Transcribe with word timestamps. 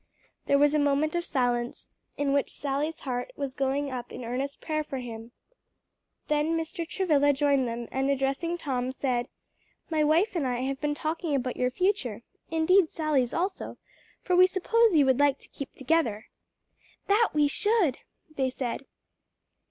'"There 0.47 0.57
was 0.57 0.73
a 0.73 0.79
moment 0.79 1.13
of 1.13 1.23
silence, 1.23 1.87
in 2.17 2.33
which 2.33 2.49
Sally's 2.55 3.01
heart 3.01 3.31
was 3.35 3.53
going 3.53 3.91
up 3.91 4.11
in 4.11 4.25
earnest 4.25 4.59
prayer 4.59 4.83
for 4.83 4.97
him; 4.97 5.31
then 6.27 6.57
Mr. 6.57 6.87
Travilla 6.89 7.33
joined 7.33 7.67
them 7.67 7.87
and 7.91 8.09
addressing 8.09 8.57
Tom 8.57 8.91
said, 8.91 9.27
"My 9.91 10.03
wife 10.03 10.35
and 10.35 10.47
I 10.47 10.61
have 10.61 10.81
been 10.81 10.95
talking 10.95 11.35
about 11.35 11.55
your 11.55 11.69
future; 11.69 12.23
indeed 12.49 12.89
Sally's 12.89 13.31
also; 13.31 13.77
for 14.23 14.35
we 14.35 14.47
suppose 14.47 14.95
you 14.95 15.05
would 15.05 15.19
like 15.19 15.37
to 15.37 15.47
keep 15.49 15.75
together." 15.75 16.29
"That 17.05 17.29
we 17.33 17.47
should," 17.47 17.99
they 18.35 18.49
said. 18.49 18.87